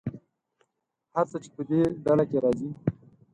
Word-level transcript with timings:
هر 1.13 1.25
څه 1.31 1.37
چې 1.43 1.49
په 1.55 1.61
دې 1.69 1.79
ډله 2.05 2.23
کې 2.29 2.37
راځي. 2.43 2.69